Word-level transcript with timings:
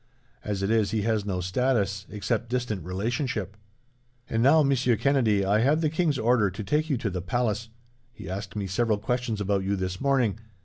As 0.43 0.63
it 0.63 0.71
is, 0.71 0.89
he 0.89 1.03
has 1.03 1.25
no 1.27 1.41
status, 1.41 2.07
except 2.09 2.49
distant 2.49 2.83
relationship. 2.83 3.55
"And 4.27 4.41
now, 4.41 4.63
Monsieur 4.63 4.95
Kennedy, 4.95 5.45
I 5.45 5.59
have 5.59 5.81
the 5.81 5.91
king's 5.91 6.17
order 6.17 6.49
to 6.49 6.63
take 6.63 6.89
you 6.89 6.97
to 6.97 7.11
the 7.11 7.21
palace. 7.21 7.69
He 8.11 8.27
asked 8.27 8.55
me 8.55 8.65
several 8.65 8.97
questions 8.97 9.39
about 9.39 9.63
you 9.63 9.75
this 9.75 10.01
morning. 10.01 10.39